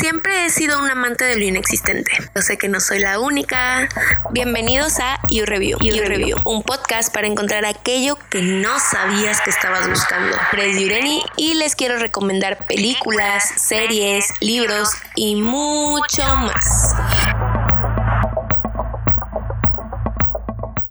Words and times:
Siempre 0.00 0.46
he 0.46 0.50
sido 0.50 0.80
un 0.80 0.88
amante 0.88 1.24
de 1.24 1.34
lo 1.34 1.42
inexistente. 1.42 2.12
Yo 2.32 2.40
sé 2.40 2.56
que 2.56 2.68
no 2.68 2.78
soy 2.78 3.00
la 3.00 3.18
única. 3.18 3.88
Bienvenidos 4.30 5.00
a 5.00 5.18
You 5.28 5.44
Review, 5.44 5.76
You 5.80 6.04
Review, 6.04 6.36
un 6.44 6.62
podcast 6.62 7.12
para 7.12 7.26
encontrar 7.26 7.64
aquello 7.64 8.16
que 8.30 8.40
no 8.40 8.78
sabías 8.78 9.40
que 9.40 9.50
estabas 9.50 9.88
buscando. 9.88 10.36
Fred 10.52 10.78
Yureni 10.78 11.20
y 11.36 11.54
les 11.54 11.74
quiero 11.74 11.98
recomendar 11.98 12.64
películas, 12.68 13.42
series, 13.56 14.34
libros 14.40 14.90
y 15.16 15.34
mucho 15.34 16.22
más. 16.22 16.94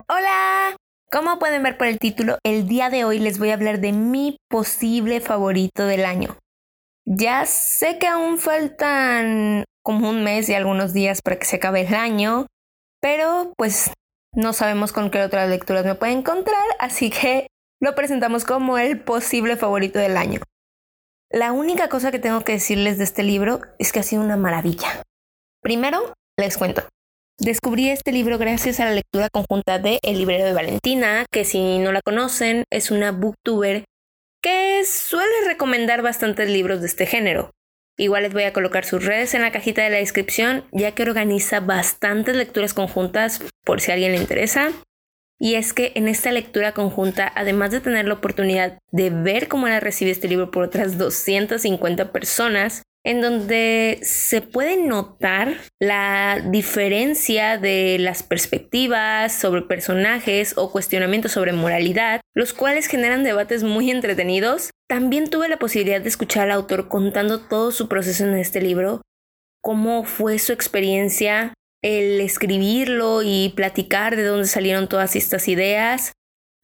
Hola. 0.09 0.75
Como 1.09 1.39
pueden 1.39 1.63
ver 1.63 1.77
por 1.77 1.87
el 1.87 1.97
título, 1.97 2.39
el 2.43 2.67
día 2.67 2.89
de 2.89 3.05
hoy 3.05 3.19
les 3.19 3.39
voy 3.39 3.51
a 3.51 3.53
hablar 3.53 3.79
de 3.79 3.93
mi 3.93 4.35
posible 4.49 5.21
favorito 5.21 5.85
del 5.85 6.03
año. 6.03 6.35
Ya 7.09 7.45
sé 7.45 7.99
que 7.99 8.07
aún 8.07 8.37
faltan 8.37 9.63
como 9.81 10.09
un 10.09 10.25
mes 10.25 10.49
y 10.49 10.53
algunos 10.53 10.91
días 10.91 11.21
para 11.21 11.39
que 11.39 11.45
se 11.45 11.55
acabe 11.55 11.87
el 11.87 11.95
año, 11.95 12.47
pero 12.99 13.53
pues 13.55 13.91
no 14.33 14.51
sabemos 14.51 14.91
con 14.91 15.09
qué 15.09 15.21
otras 15.21 15.49
lecturas 15.49 15.85
me 15.85 15.95
pueden 15.95 16.17
encontrar, 16.17 16.65
así 16.79 17.09
que 17.09 17.47
lo 17.79 17.95
presentamos 17.95 18.43
como 18.43 18.77
el 18.77 18.99
posible 18.99 19.55
favorito 19.55 19.99
del 19.99 20.17
año. 20.17 20.41
La 21.31 21.53
única 21.53 21.87
cosa 21.87 22.11
que 22.11 22.19
tengo 22.19 22.41
que 22.41 22.53
decirles 22.53 22.97
de 22.97 23.05
este 23.05 23.23
libro 23.23 23.61
es 23.79 23.93
que 23.93 23.99
ha 23.99 24.03
sido 24.03 24.21
una 24.21 24.35
maravilla. 24.35 25.01
Primero, 25.61 26.13
les 26.37 26.57
cuento. 26.57 26.83
Descubrí 27.39 27.89
este 27.89 28.11
libro 28.11 28.37
gracias 28.37 28.81
a 28.81 28.85
la 28.85 28.91
lectura 28.91 29.29
conjunta 29.29 29.79
de 29.79 29.99
El 30.01 30.17
librero 30.17 30.43
de 30.43 30.53
Valentina, 30.53 31.25
que 31.31 31.45
si 31.45 31.77
no 31.77 31.93
la 31.93 32.01
conocen, 32.01 32.65
es 32.69 32.91
una 32.91 33.13
booktuber 33.13 33.85
que 34.41 34.83
suele 34.85 35.45
recomendar 35.45 36.01
bastantes 36.01 36.49
libros 36.49 36.81
de 36.81 36.87
este 36.87 37.05
género. 37.05 37.51
Igual 37.97 38.23
les 38.23 38.33
voy 38.33 38.43
a 38.43 38.53
colocar 38.53 38.85
sus 38.85 39.03
redes 39.03 39.33
en 39.33 39.41
la 39.41 39.51
cajita 39.51 39.83
de 39.83 39.89
la 39.89 39.97
descripción, 39.97 40.65
ya 40.71 40.93
que 40.93 41.03
organiza 41.03 41.59
bastantes 41.59 42.35
lecturas 42.35 42.75
conjuntas 42.75 43.41
por 43.63 43.81
si 43.81 43.89
a 43.89 43.95
alguien 43.95 44.11
le 44.11 44.19
interesa. 44.19 44.71
Y 45.39 45.55
es 45.55 45.73
que 45.73 45.91
en 45.95 46.07
esta 46.07 46.31
lectura 46.31 46.73
conjunta, 46.73 47.31
además 47.35 47.71
de 47.71 47.79
tener 47.79 48.07
la 48.07 48.15
oportunidad 48.15 48.79
de 48.91 49.09
ver 49.09 49.47
cómo 49.47 49.67
era 49.67 49.79
recibe 49.79 50.11
este 50.11 50.27
libro 50.27 50.51
por 50.51 50.63
otras 50.63 50.97
250 50.97 52.11
personas, 52.11 52.83
en 53.07 53.21
donde 53.21 53.99
se 54.01 54.41
puede 54.41 54.75
notar 54.75 55.55
la 55.79 56.43
diferencia 56.45 57.57
de 57.57 57.95
las 57.99 58.21
perspectivas 58.21 59.31
sobre 59.31 59.61
personajes 59.61 60.57
o 60.57 60.73
cuestionamientos 60.73 61.31
sobre 61.31 61.53
moralidad, 61.53 62.19
los 62.35 62.51
cuales 62.51 62.87
generan 62.87 63.23
debates 63.23 63.63
muy 63.63 63.91
entretenidos. 63.91 64.71
También 64.89 65.29
tuve 65.29 65.47
la 65.47 65.57
posibilidad 65.57 66.01
de 66.01 66.09
escuchar 66.09 66.43
al 66.43 66.51
autor 66.51 66.89
contando 66.89 67.39
todo 67.39 67.71
su 67.71 67.87
proceso 67.87 68.25
en 68.25 68.33
este 68.33 68.59
libro, 68.59 69.01
cómo 69.61 70.03
fue 70.03 70.37
su 70.37 70.51
experiencia 70.51 71.53
el 71.81 72.19
escribirlo 72.19 73.21
y 73.23 73.53
platicar 73.55 74.17
de 74.17 74.23
dónde 74.23 74.47
salieron 74.47 74.89
todas 74.89 75.15
estas 75.15 75.47
ideas, 75.47 76.11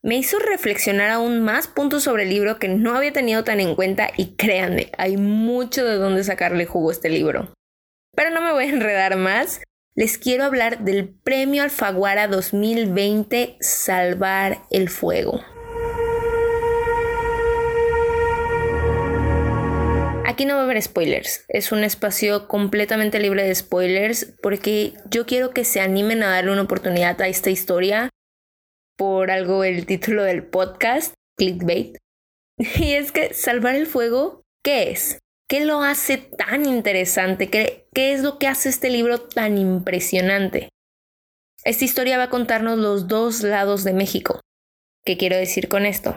me 0.04 0.16
hizo 0.16 0.38
reflexionar 0.38 1.08
aún 1.08 1.40
más 1.40 1.66
puntos 1.66 2.02
sobre 2.02 2.24
el 2.24 2.28
libro 2.28 2.58
que 2.58 2.68
no 2.68 2.94
había 2.94 3.14
tenido 3.14 3.42
tan 3.42 3.58
en 3.58 3.74
cuenta 3.74 4.10
y 4.18 4.34
créanme, 4.36 4.92
hay 4.98 5.16
mucho 5.16 5.82
de 5.82 5.94
dónde 5.94 6.22
sacarle 6.24 6.66
jugo 6.66 6.90
a 6.90 6.92
este 6.92 7.08
libro. 7.08 7.54
Pero 8.14 8.28
no 8.28 8.42
me 8.42 8.52
voy 8.52 8.64
a 8.64 8.68
enredar 8.68 9.16
más, 9.16 9.62
les 9.94 10.18
quiero 10.18 10.44
hablar 10.44 10.80
del 10.80 11.08
Premio 11.08 11.62
Alfaguara 11.62 12.28
2020 12.28 13.56
Salvar 13.60 14.58
el 14.70 14.90
Fuego. 14.90 15.40
Aquí 20.26 20.44
no 20.44 20.56
va 20.56 20.60
a 20.60 20.64
haber 20.64 20.82
spoilers, 20.82 21.46
es 21.48 21.72
un 21.72 21.82
espacio 21.82 22.46
completamente 22.46 23.20
libre 23.20 23.44
de 23.44 23.54
spoilers 23.54 24.34
porque 24.42 24.92
yo 25.08 25.24
quiero 25.24 25.52
que 25.52 25.64
se 25.64 25.80
animen 25.80 26.22
a 26.22 26.28
darle 26.28 26.52
una 26.52 26.62
oportunidad 26.62 27.22
a 27.22 27.28
esta 27.28 27.48
historia 27.48 28.10
por 28.96 29.30
algo 29.30 29.64
el 29.64 29.86
título 29.86 30.22
del 30.22 30.44
podcast, 30.44 31.14
clickbait. 31.36 31.98
Y 32.76 32.92
es 32.92 33.12
que 33.12 33.34
salvar 33.34 33.74
el 33.74 33.86
fuego, 33.86 34.42
¿qué 34.62 34.90
es? 34.90 35.18
¿Qué 35.48 35.64
lo 35.64 35.82
hace 35.82 36.16
tan 36.18 36.66
interesante? 36.66 37.50
¿Qué, 37.50 37.86
¿Qué, 37.92 38.12
es 38.12 38.22
lo 38.22 38.38
que 38.38 38.46
hace 38.46 38.68
este 38.68 38.90
libro 38.90 39.20
tan 39.20 39.58
impresionante? 39.58 40.70
Esta 41.64 41.84
historia 41.84 42.18
va 42.18 42.24
a 42.24 42.30
contarnos 42.30 42.78
los 42.78 43.08
dos 43.08 43.42
lados 43.42 43.84
de 43.84 43.92
México. 43.92 44.40
¿Qué 45.04 45.16
quiero 45.16 45.36
decir 45.36 45.68
con 45.68 45.84
esto? 45.84 46.14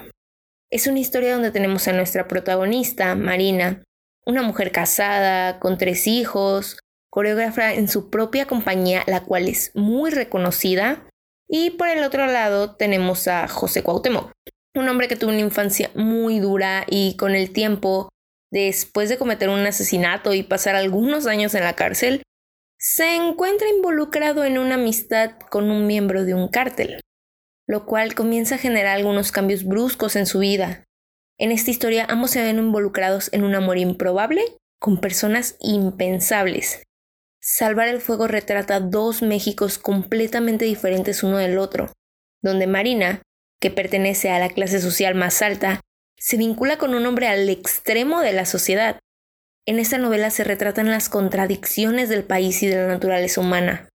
Es 0.69 0.87
una 0.87 0.99
historia 0.99 1.33
donde 1.33 1.51
tenemos 1.51 1.87
a 1.87 1.93
nuestra 1.93 2.27
protagonista, 2.27 3.15
Marina, 3.15 3.83
una 4.25 4.41
mujer 4.41 4.71
casada, 4.71 5.59
con 5.59 5.77
tres 5.77 6.07
hijos, 6.07 6.79
coreógrafa 7.09 7.73
en 7.73 7.87
su 7.87 8.09
propia 8.09 8.45
compañía, 8.45 9.03
la 9.07 9.23
cual 9.23 9.47
es 9.47 9.71
muy 9.73 10.11
reconocida, 10.11 11.07
y 11.49 11.71
por 11.71 11.87
el 11.87 12.03
otro 12.03 12.25
lado 12.27 12.75
tenemos 12.75 13.27
a 13.27 13.47
José 13.47 13.83
Cuauhtémoc, 13.83 14.31
un 14.75 14.89
hombre 14.89 15.07
que 15.07 15.15
tuvo 15.15 15.31
una 15.31 15.39
infancia 15.39 15.89
muy 15.95 16.39
dura 16.39 16.85
y 16.87 17.15
con 17.17 17.35
el 17.35 17.51
tiempo, 17.51 18.09
después 18.51 19.09
de 19.09 19.17
cometer 19.17 19.49
un 19.49 19.65
asesinato 19.65 20.33
y 20.33 20.43
pasar 20.43 20.75
algunos 20.75 21.25
años 21.25 21.55
en 21.55 21.63
la 21.63 21.73
cárcel, 21.73 22.21
se 22.79 23.15
encuentra 23.15 23.69
involucrado 23.69 24.43
en 24.43 24.57
una 24.57 24.75
amistad 24.75 25.31
con 25.49 25.71
un 25.71 25.87
miembro 25.87 26.25
de 26.25 26.35
un 26.35 26.47
cártel, 26.47 27.01
lo 27.67 27.85
cual 27.85 28.13
comienza 28.13 28.55
a 28.55 28.59
generar 28.59 28.97
algunos 28.97 29.31
cambios 29.31 29.63
bruscos 29.63 30.15
en 30.15 30.27
su 30.27 30.39
vida. 30.39 30.83
En 31.39 31.51
esta 31.51 31.71
historia 31.71 32.05
ambos 32.07 32.31
se 32.31 32.41
ven 32.41 32.59
involucrados 32.59 33.31
en 33.33 33.43
un 33.43 33.55
amor 33.55 33.77
improbable 33.77 34.43
con 34.79 35.01
personas 35.01 35.55
impensables, 35.59 36.83
Salvar 37.49 37.87
el 37.87 38.01
Fuego 38.01 38.27
retrata 38.27 38.81
dos 38.81 39.21
Méxicos 39.21 39.77
completamente 39.77 40.65
diferentes 40.65 41.23
uno 41.23 41.37
del 41.37 41.59
otro, 41.59 41.93
donde 42.43 42.67
Marina, 42.67 43.21
que 43.61 43.71
pertenece 43.71 44.29
a 44.31 44.37
la 44.37 44.49
clase 44.49 44.81
social 44.81 45.15
más 45.15 45.41
alta, 45.41 45.79
se 46.17 46.35
vincula 46.35 46.77
con 46.77 46.93
un 46.93 47.05
hombre 47.05 47.29
al 47.29 47.47
extremo 47.47 48.19
de 48.19 48.33
la 48.33 48.45
sociedad. 48.45 48.99
En 49.65 49.79
esta 49.79 49.97
novela 49.97 50.29
se 50.29 50.43
retratan 50.43 50.91
las 50.91 51.07
contradicciones 51.07 52.09
del 52.09 52.25
país 52.25 52.61
y 52.63 52.67
de 52.67 52.75
la 52.75 52.87
naturaleza 52.87 53.39
humana. 53.39 53.87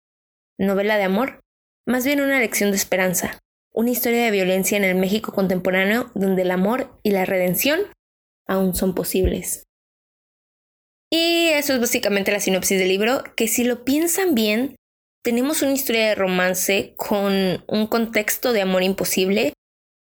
¿Novela 0.57 0.95
de 0.95 1.03
amor? 1.03 1.41
Más 1.85 2.05
bien 2.05 2.21
una 2.21 2.39
lección 2.39 2.71
de 2.71 2.77
esperanza, 2.77 3.37
una 3.73 3.89
historia 3.89 4.23
de 4.23 4.31
violencia 4.31 4.77
en 4.77 4.85
el 4.85 4.95
México 4.95 5.33
contemporáneo 5.33 6.09
donde 6.15 6.43
el 6.43 6.51
amor 6.51 6.97
y 7.03 7.11
la 7.11 7.25
redención 7.25 7.81
aún 8.47 8.75
son 8.75 8.95
posibles. 8.95 9.63
Y 11.13 11.40
eso 11.61 11.73
es 11.73 11.79
básicamente 11.79 12.31
la 12.31 12.39
sinopsis 12.39 12.79
del 12.79 12.89
libro, 12.89 13.23
que 13.35 13.47
si 13.47 13.63
lo 13.63 13.85
piensan 13.85 14.33
bien, 14.33 14.75
tenemos 15.23 15.61
una 15.61 15.73
historia 15.73 16.07
de 16.07 16.15
romance 16.15 16.95
con 16.97 17.63
un 17.67 17.87
contexto 17.87 18.51
de 18.51 18.61
amor 18.61 18.81
imposible, 18.81 19.53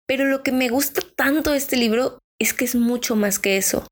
pero 0.07 0.27
lo 0.27 0.43
que 0.43 0.53
me 0.53 0.69
gusta 0.69 1.01
tanto 1.17 1.53
de 1.53 1.59
este 1.59 1.77
libro 1.77 2.19
es 2.39 2.53
que 2.53 2.67
es 2.67 2.75
mucho 2.75 3.17
más 3.17 3.39
que 3.39 3.57
eso. 3.57 3.87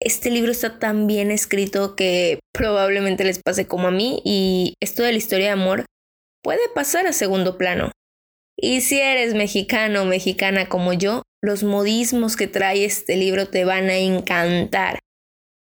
Este 0.00 0.30
libro 0.30 0.50
está 0.50 0.78
tan 0.78 1.06
bien 1.06 1.30
escrito 1.30 1.94
que 1.94 2.40
probablemente 2.52 3.22
les 3.24 3.38
pase 3.38 3.66
como 3.66 3.88
a 3.88 3.90
mí 3.90 4.22
y 4.24 4.74
esto 4.82 5.02
de 5.02 5.12
la 5.12 5.18
historia 5.18 5.46
de 5.46 5.52
amor 5.52 5.84
puede 6.42 6.68
pasar 6.74 7.06
a 7.06 7.12
segundo 7.12 7.58
plano. 7.58 7.92
Y 8.56 8.80
si 8.80 8.98
eres 8.98 9.34
mexicano 9.34 10.02
o 10.02 10.06
mexicana 10.06 10.70
como 10.70 10.94
yo, 10.94 11.22
los 11.42 11.64
modismos 11.64 12.36
que 12.36 12.46
trae 12.46 12.86
este 12.86 13.16
libro 13.16 13.48
te 13.48 13.66
van 13.66 13.90
a 13.90 13.96
encantar. 13.96 15.00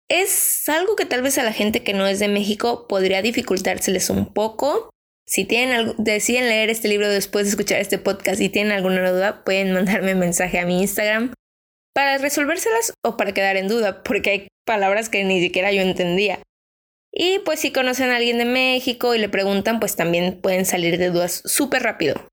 Es 0.08 0.68
algo 0.68 0.94
que 0.94 1.04
tal 1.04 1.22
vez 1.22 1.36
a 1.38 1.42
la 1.42 1.52
gente 1.52 1.82
que 1.82 1.92
no 1.92 2.06
es 2.06 2.20
de 2.20 2.28
México 2.28 2.86
podría 2.88 3.22
dificultárseles 3.22 4.08
un 4.08 4.32
poco. 4.32 4.90
Si 5.26 5.44
tienen 5.44 5.94
deciden 5.98 6.48
leer 6.48 6.70
este 6.70 6.86
libro 6.86 7.08
después 7.08 7.46
de 7.46 7.50
escuchar 7.50 7.80
este 7.80 7.98
podcast 7.98 8.40
y 8.40 8.48
tienen 8.48 8.72
alguna 8.72 9.10
duda, 9.10 9.42
pueden 9.42 9.72
mandarme 9.72 10.14
un 10.14 10.20
mensaje 10.20 10.60
a 10.60 10.66
mi 10.66 10.80
Instagram 10.80 11.34
para 11.92 12.18
resolvérselas 12.18 12.92
o 13.04 13.16
para 13.16 13.32
quedar 13.32 13.56
en 13.56 13.66
duda, 13.66 14.04
porque 14.04 14.30
hay 14.30 14.48
palabras 14.64 15.08
que 15.08 15.24
ni 15.24 15.40
siquiera 15.40 15.72
yo 15.72 15.82
entendía. 15.82 16.40
Y 17.12 17.40
pues 17.40 17.60
si 17.60 17.72
conocen 17.72 18.10
a 18.10 18.16
alguien 18.16 18.38
de 18.38 18.44
México 18.44 19.14
y 19.14 19.18
le 19.18 19.28
preguntan, 19.28 19.80
pues 19.80 19.96
también 19.96 20.40
pueden 20.40 20.66
salir 20.66 20.98
de 20.98 21.10
dudas 21.10 21.42
súper 21.46 21.82
rápido. 21.82 22.28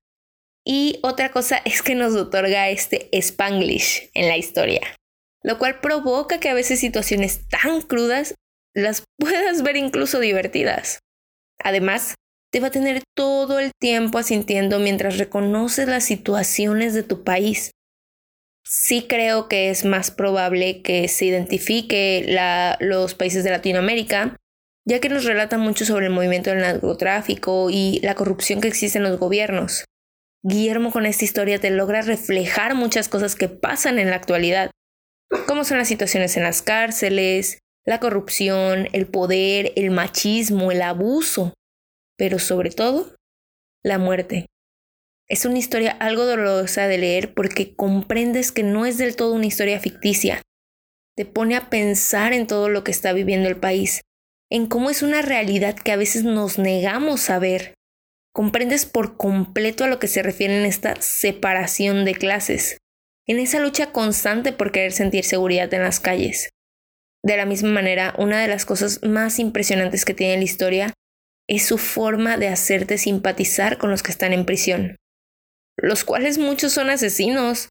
Y 0.64 1.00
otra 1.02 1.30
cosa 1.30 1.60
es 1.64 1.82
que 1.82 1.94
nos 1.94 2.14
otorga 2.14 2.68
este 2.68 3.08
spanglish 3.12 4.10
en 4.14 4.28
la 4.28 4.36
historia 4.36 4.82
lo 5.44 5.58
cual 5.58 5.80
provoca 5.80 6.40
que 6.40 6.48
a 6.48 6.54
veces 6.54 6.80
situaciones 6.80 7.46
tan 7.48 7.82
crudas 7.82 8.34
las 8.74 9.04
puedas 9.18 9.62
ver 9.62 9.76
incluso 9.76 10.18
divertidas. 10.18 10.98
Además, 11.62 12.14
te 12.50 12.60
va 12.60 12.68
a 12.68 12.72
tener 12.72 13.02
todo 13.16 13.58
el 13.58 13.72
tiempo 13.80 14.18
asintiendo 14.18 14.78
mientras 14.78 15.18
reconoces 15.18 15.88
las 15.88 16.04
situaciones 16.04 16.94
de 16.94 17.02
tu 17.02 17.24
país. 17.24 17.72
Sí 18.64 19.06
creo 19.08 19.48
que 19.48 19.70
es 19.70 19.84
más 19.84 20.10
probable 20.10 20.80
que 20.80 21.08
se 21.08 21.26
identifique 21.26 22.24
los 22.80 23.14
países 23.14 23.44
de 23.44 23.50
Latinoamérica, 23.50 24.36
ya 24.86 25.00
que 25.00 25.08
nos 25.08 25.24
relata 25.24 25.58
mucho 25.58 25.84
sobre 25.84 26.06
el 26.06 26.12
movimiento 26.12 26.50
del 26.50 26.60
narcotráfico 26.60 27.68
y 27.70 28.00
la 28.02 28.14
corrupción 28.14 28.60
que 28.60 28.68
existe 28.68 28.98
en 28.98 29.04
los 29.04 29.18
gobiernos. 29.18 29.84
Guillermo 30.42 30.92
con 30.92 31.06
esta 31.06 31.24
historia 31.24 31.58
te 31.58 31.70
logra 31.70 32.02
reflejar 32.02 32.74
muchas 32.74 33.08
cosas 33.08 33.34
que 33.34 33.48
pasan 33.48 33.98
en 33.98 34.10
la 34.10 34.16
actualidad, 34.16 34.70
cómo 35.46 35.64
son 35.64 35.78
las 35.78 35.88
situaciones 35.88 36.36
en 36.36 36.42
las 36.42 36.62
cárceles, 36.62 37.58
la 37.84 38.00
corrupción, 38.00 38.88
el 38.92 39.06
poder, 39.06 39.72
el 39.76 39.90
machismo, 39.90 40.72
el 40.72 40.82
abuso, 40.82 41.54
pero 42.16 42.38
sobre 42.38 42.70
todo, 42.70 43.14
la 43.82 43.98
muerte. 43.98 44.46
Es 45.28 45.44
una 45.44 45.58
historia 45.58 45.92
algo 45.92 46.24
dolorosa 46.26 46.86
de 46.86 46.98
leer 46.98 47.34
porque 47.34 47.74
comprendes 47.74 48.52
que 48.52 48.62
no 48.62 48.86
es 48.86 48.98
del 48.98 49.16
todo 49.16 49.34
una 49.34 49.46
historia 49.46 49.80
ficticia. 49.80 50.42
Te 51.16 51.24
pone 51.24 51.56
a 51.56 51.70
pensar 51.70 52.32
en 52.32 52.46
todo 52.46 52.68
lo 52.68 52.84
que 52.84 52.90
está 52.90 53.12
viviendo 53.12 53.48
el 53.48 53.56
país, 53.56 54.02
en 54.50 54.66
cómo 54.66 54.90
es 54.90 55.02
una 55.02 55.22
realidad 55.22 55.76
que 55.76 55.92
a 55.92 55.96
veces 55.96 56.24
nos 56.24 56.58
negamos 56.58 57.30
a 57.30 57.38
ver. 57.38 57.74
Comprendes 58.34 58.84
por 58.84 59.16
completo 59.16 59.84
a 59.84 59.88
lo 59.88 59.98
que 59.98 60.08
se 60.08 60.22
refiere 60.22 60.58
en 60.58 60.66
esta 60.66 61.00
separación 61.00 62.04
de 62.04 62.14
clases, 62.14 62.78
en 63.26 63.38
esa 63.38 63.60
lucha 63.60 63.92
constante 63.92 64.52
por 64.52 64.72
querer 64.72 64.92
sentir 64.92 65.24
seguridad 65.24 65.72
en 65.72 65.82
las 65.82 66.00
calles. 66.00 66.50
De 67.22 67.36
la 67.36 67.46
misma 67.46 67.70
manera, 67.70 68.14
una 68.18 68.40
de 68.40 68.48
las 68.48 68.66
cosas 68.66 69.02
más 69.02 69.38
impresionantes 69.38 70.04
que 70.04 70.14
tiene 70.14 70.36
la 70.36 70.44
historia 70.44 70.92
es 71.48 71.66
su 71.66 71.78
forma 71.78 72.36
de 72.36 72.48
hacerte 72.48 72.98
simpatizar 72.98 73.78
con 73.78 73.90
los 73.90 74.02
que 74.02 74.12
están 74.12 74.32
en 74.32 74.44
prisión, 74.44 74.96
los 75.76 76.04
cuales 76.04 76.38
muchos 76.38 76.72
son 76.72 76.90
asesinos. 76.90 77.68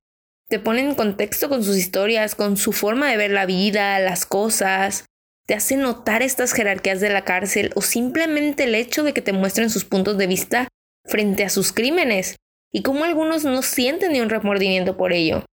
Te 0.49 0.59
ponen 0.59 0.89
en 0.89 0.95
contexto 0.95 1.49
con 1.49 1.63
sus 1.63 1.77
historias, 1.77 2.35
con 2.35 2.57
su 2.57 2.73
forma 2.73 3.09
de 3.09 3.17
ver 3.17 3.31
la 3.31 3.45
vida, 3.45 3.97
las 3.99 4.25
cosas, 4.25 5.05
te 5.45 5.55
hace 5.55 5.75
notar 5.75 6.21
estas 6.21 6.53
jerarquías 6.53 7.01
de 7.01 7.09
la 7.09 7.25
cárcel 7.25 7.71
o 7.75 7.81
simplemente 7.81 8.63
el 8.63 8.75
hecho 8.75 9.03
de 9.03 9.13
que 9.13 9.21
te 9.21 9.33
muestren 9.33 9.69
sus 9.69 9.83
puntos 9.83 10.17
de 10.17 10.27
vista 10.27 10.67
frente 11.05 11.43
a 11.43 11.49
sus 11.49 11.73
crímenes 11.73 12.37
y 12.73 12.81
cómo 12.81 13.03
algunos 13.03 13.45
no 13.45 13.61
sienten 13.61 14.13
ni 14.13 14.21
un 14.21 14.29
remordimiento 14.29 14.97
por 14.97 15.13
ello 15.13 15.45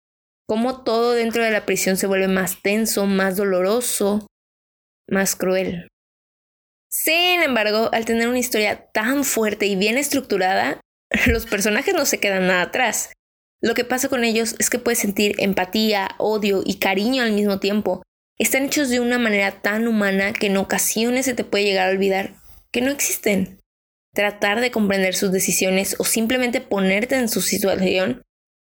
cómo 0.50 0.83
todo 0.83 1.13
dentro 1.13 1.44
de 1.44 1.51
la 1.51 1.68
prisión 1.68 1.95
se 1.95 2.07
vuelve 2.07 2.27
más 2.27 2.63
tenso, 2.63 3.06
más 3.06 3.38
doloroso, 3.38 4.25
más 5.07 5.36
cruel. 5.36 5.88
Sin 6.89 7.44
embargo, 7.44 7.92
al 7.94 8.06
tener 8.06 8.27
una 8.27 8.39
historia 8.39 8.88
tan 8.92 9.24
fuerte 9.24 9.68
y 9.68 9.75
bien 9.75 10.00
estructurada, 10.00 10.81
los 11.27 11.45
personajes 11.45 11.94
no 11.94 12.04
se 12.06 12.19
quedan 12.19 12.48
nada 12.48 12.63
atrás. 12.63 13.13
Lo 13.62 13.75
que 13.75 13.86
pasa 13.86 14.10
con 14.10 14.24
ellos 14.24 14.56
es 14.57 14.71
que 14.71 14.80
puedes 14.80 14.98
sentir 14.98 15.36
empatía, 15.38 16.16
odio 16.18 16.63
y 16.66 16.80
cariño 16.80 17.21
al 17.21 17.33
mismo 17.33 17.60
tiempo. 17.60 18.01
Están 18.39 18.63
hechos 18.63 18.89
de 18.89 19.01
una 19.01 19.19
manera 19.19 19.62
tan 19.62 19.88
humana 19.88 20.33
que 20.33 20.48
en 20.48 20.57
ocasiones 20.57 21.25
se 21.25 21.36
te 21.36 21.44
puede 21.44 21.66
llegar 21.66 21.89
a 21.89 21.92
olvidar 21.92 22.33
que 22.71 22.81
no 22.81 22.89
existen. 22.89 23.58
Tratar 24.13 24.59
de 24.59 24.71
comprender 24.71 25.15
sus 25.15 25.31
decisiones 25.31 25.95
o 26.00 26.03
simplemente 26.03 26.61
ponerte 26.61 27.15
en 27.15 27.29
su 27.29 27.41
situación 27.41 28.23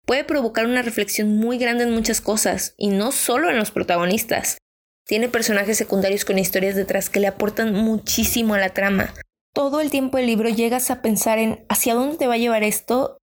puede 0.06 0.24
provocar 0.24 0.66
una 0.66 0.82
reflexión 0.82 1.36
muy 1.36 1.58
grande 1.58 1.84
en 1.84 1.90
muchas 1.90 2.20
cosas, 2.20 2.74
y 2.78 2.88
no 2.88 3.12
solo 3.12 3.50
en 3.50 3.58
los 3.58 3.70
protagonistas. 3.70 4.56
Tiene 5.04 5.28
personajes 5.28 5.76
secundarios 5.76 6.24
con 6.24 6.38
historias 6.38 6.74
detrás 6.74 7.10
que 7.10 7.20
le 7.20 7.26
aportan 7.26 7.74
muchísimo 7.74 8.54
a 8.54 8.58
la 8.58 8.70
trama. 8.70 9.12
Todo 9.52 9.80
el 9.80 9.90
tiempo 9.90 10.16
del 10.16 10.26
libro 10.26 10.48
llegas 10.48 10.90
a 10.90 11.02
pensar 11.02 11.38
en 11.38 11.64
hacia 11.68 11.94
dónde 11.94 12.16
te 12.16 12.26
va 12.26 12.34
a 12.34 12.38
llevar 12.38 12.62
esto, 12.62 13.18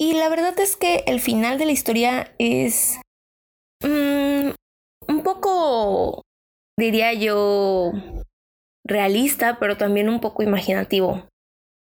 y 0.00 0.14
la 0.14 0.28
verdad 0.28 0.58
es 0.60 0.76
que 0.76 1.02
el 1.06 1.20
final 1.20 1.58
de 1.58 1.66
la 1.66 1.72
historia 1.72 2.32
es... 2.38 3.00
Mm, 3.82 4.50
un 5.08 5.22
poco, 5.22 6.22
diría 6.78 7.12
yo, 7.14 7.92
realista, 8.84 9.58
pero 9.58 9.76
también 9.76 10.08
un 10.08 10.20
poco 10.20 10.42
imaginativo 10.42 11.28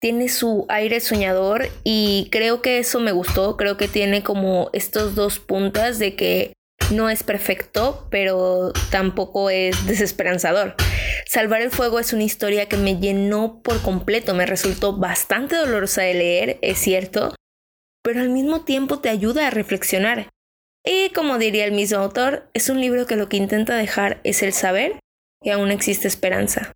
tiene 0.06 0.30
su 0.30 0.68
aire 0.70 1.00
soñador 1.00 1.68
y 1.84 2.28
creo 2.32 2.62
que 2.62 2.78
eso 2.78 3.00
me 3.00 3.12
gustó, 3.12 3.58
creo 3.58 3.76
que 3.76 3.88
tiene 3.88 4.22
como 4.22 4.70
estos 4.72 5.16
dos 5.16 5.40
puntas 5.40 5.98
de 5.98 6.16
que 6.16 6.54
no 6.92 7.10
es 7.10 7.24
perfecto, 7.24 8.08
pero 8.12 8.72
tampoco 8.92 9.50
es 9.50 9.88
desesperanzador. 9.88 10.76
Salvar 11.26 11.64
el 11.64 11.72
fuego 11.72 11.98
es 11.98 12.14
una 12.14 12.22
historia 12.22 12.70
que 12.70 12.78
me 12.78 13.00
llenó 13.00 13.64
por 13.64 13.82
completo, 13.82 14.36
me 14.36 14.46
resultó 14.46 14.96
bastante 14.96 15.56
dolorosa 15.56 16.04
de 16.04 16.14
leer, 16.14 16.60
es 16.62 16.78
cierto, 16.78 17.34
pero 18.04 18.22
al 18.22 18.30
mismo 18.30 18.64
tiempo 18.64 19.00
te 19.00 19.10
ayuda 19.10 19.48
a 19.48 19.50
reflexionar. 19.50 20.30
Y 20.86 21.10
como 21.16 21.40
diría 21.40 21.66
el 21.66 21.72
mismo 21.72 21.98
autor, 21.98 22.48
es 22.54 22.70
un 22.70 22.80
libro 22.80 23.08
que 23.08 23.16
lo 23.16 23.28
que 23.28 23.38
intenta 23.38 23.76
dejar 23.76 24.22
es 24.24 24.44
el 24.44 24.54
saber 24.54 25.00
que 25.42 25.52
aún 25.52 25.72
existe 25.72 26.08
esperanza. 26.08 26.74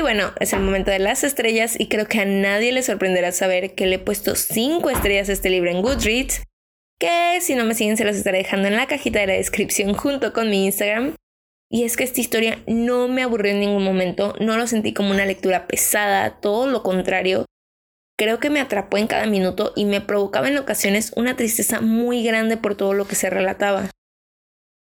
Bueno, 0.00 0.32
es 0.40 0.52
el 0.52 0.60
momento 0.60 0.90
de 0.90 0.98
las 0.98 1.24
estrellas 1.24 1.78
y 1.78 1.88
creo 1.88 2.06
que 2.06 2.20
a 2.20 2.24
nadie 2.24 2.72
le 2.72 2.82
sorprenderá 2.82 3.32
saber 3.32 3.74
que 3.74 3.86
le 3.86 3.96
he 3.96 3.98
puesto 3.98 4.34
5 4.36 4.88
estrellas 4.90 5.28
a 5.28 5.32
este 5.32 5.50
libro 5.50 5.70
en 5.70 5.82
Goodreads, 5.82 6.42
que 6.98 7.40
si 7.40 7.54
no 7.54 7.64
me 7.64 7.74
siguen 7.74 7.96
se 7.96 8.04
los 8.04 8.16
estaré 8.16 8.38
dejando 8.38 8.68
en 8.68 8.76
la 8.76 8.86
cajita 8.86 9.20
de 9.20 9.26
la 9.26 9.32
descripción 9.34 9.94
junto 9.94 10.32
con 10.32 10.50
mi 10.50 10.66
Instagram. 10.66 11.14
Y 11.72 11.84
es 11.84 11.96
que 11.96 12.04
esta 12.04 12.20
historia 12.20 12.62
no 12.66 13.08
me 13.08 13.22
aburrió 13.22 13.52
en 13.52 13.60
ningún 13.60 13.84
momento, 13.84 14.34
no 14.40 14.56
lo 14.56 14.66
sentí 14.66 14.92
como 14.92 15.12
una 15.12 15.24
lectura 15.24 15.66
pesada, 15.68 16.40
todo 16.40 16.66
lo 16.66 16.82
contrario. 16.82 17.46
Creo 18.18 18.40
que 18.40 18.50
me 18.50 18.60
atrapó 18.60 18.96
en 18.96 19.06
cada 19.06 19.26
minuto 19.26 19.72
y 19.76 19.84
me 19.84 20.00
provocaba 20.00 20.48
en 20.48 20.58
ocasiones 20.58 21.12
una 21.16 21.36
tristeza 21.36 21.80
muy 21.80 22.24
grande 22.24 22.56
por 22.56 22.74
todo 22.74 22.92
lo 22.92 23.06
que 23.06 23.14
se 23.14 23.30
relataba 23.30 23.88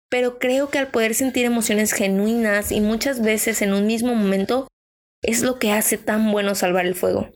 pero 0.08 0.38
creo 0.38 0.70
que 0.70 0.78
al 0.78 0.88
poder 0.88 1.14
sentir 1.14 1.44
emociones 1.44 1.92
genuinas 1.92 2.72
y 2.72 2.80
muchas 2.80 3.22
veces 3.22 3.60
en 3.62 3.74
un 3.74 3.86
mismo 3.86 4.14
momento 4.14 4.68
es 5.26 5.42
lo 5.42 5.58
que 5.58 5.72
hace 5.72 5.98
tan 5.98 6.30
bueno 6.32 6.54
salvar 6.54 6.86
el 6.86 6.94
fuego. 6.94 7.30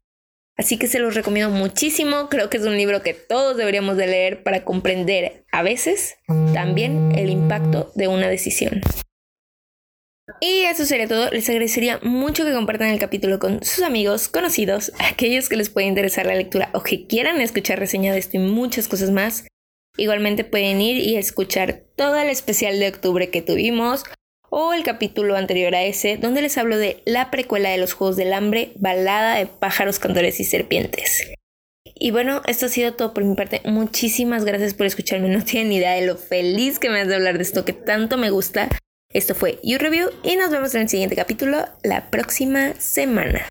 Así 0.56 0.78
que 0.78 0.88
se 0.88 0.98
los 0.98 1.14
recomiendo 1.14 1.54
muchísimo, 1.54 2.28
creo 2.28 2.50
que 2.50 2.58
es 2.58 2.64
un 2.64 2.76
libro 2.76 3.02
que 3.02 3.14
todos 3.14 3.56
deberíamos 3.56 3.96
de 3.96 4.06
leer 4.06 4.42
para 4.42 4.62
comprender 4.64 5.44
a 5.52 5.62
veces 5.62 6.16
también 6.52 7.12
el 7.16 7.30
impacto 7.30 7.92
de 7.94 8.08
una 8.08 8.28
decisión. 8.28 8.82
Y 10.40 10.62
eso 10.62 10.84
sería 10.84 11.08
todo, 11.08 11.30
les 11.30 11.48
agradecería 11.48 11.98
mucho 12.02 12.44
que 12.44 12.52
compartan 12.52 12.88
el 12.88 12.98
capítulo 12.98 13.38
con 13.38 13.64
sus 13.64 13.82
amigos, 13.82 14.28
conocidos, 14.28 14.92
aquellos 14.98 15.48
que 15.48 15.56
les 15.56 15.70
pueda 15.70 15.88
interesar 15.88 16.26
la 16.26 16.34
lectura 16.34 16.70
o 16.74 16.82
que 16.82 17.06
quieran 17.06 17.40
escuchar 17.40 17.78
reseña 17.78 18.12
de 18.12 18.18
esto 18.18 18.36
y 18.36 18.40
muchas 18.40 18.86
cosas 18.86 19.10
más. 19.10 19.46
Igualmente 19.96 20.44
pueden 20.44 20.80
ir 20.80 20.98
y 20.98 21.16
escuchar 21.16 21.84
todo 21.96 22.16
el 22.16 22.28
especial 22.28 22.78
de 22.78 22.88
octubre 22.88 23.30
que 23.30 23.42
tuvimos 23.42 24.04
o 24.50 24.74
el 24.74 24.82
capítulo 24.82 25.36
anterior 25.36 25.74
a 25.74 25.84
ese 25.84 26.18
donde 26.18 26.42
les 26.42 26.58
hablo 26.58 26.76
de 26.76 27.02
la 27.06 27.30
precuela 27.30 27.70
de 27.70 27.78
los 27.78 27.94
Juegos 27.94 28.16
del 28.16 28.32
Hambre, 28.32 28.72
balada 28.76 29.36
de 29.36 29.46
pájaros, 29.46 29.98
cantores 29.98 30.40
y 30.40 30.44
serpientes. 30.44 31.32
Y 31.84 32.10
bueno, 32.10 32.42
esto 32.46 32.66
ha 32.66 32.68
sido 32.68 32.94
todo 32.94 33.14
por 33.14 33.24
mi 33.24 33.34
parte. 33.34 33.60
Muchísimas 33.64 34.44
gracias 34.44 34.74
por 34.74 34.86
escucharme. 34.86 35.28
No 35.28 35.44
tienen 35.44 35.72
idea 35.72 35.92
de 35.92 36.06
lo 36.06 36.16
feliz 36.16 36.78
que 36.78 36.90
me 36.90 37.00
has 37.00 37.08
de 37.08 37.14
hablar 37.14 37.36
de 37.36 37.42
esto 37.42 37.64
que 37.64 37.72
tanto 37.72 38.16
me 38.16 38.30
gusta. 38.30 38.68
Esto 39.12 39.34
fue 39.34 39.58
You 39.62 39.78
Review 39.78 40.08
y 40.22 40.36
nos 40.36 40.50
vemos 40.50 40.74
en 40.74 40.82
el 40.82 40.88
siguiente 40.88 41.16
capítulo 41.16 41.66
la 41.82 42.10
próxima 42.10 42.74
semana. 42.74 43.48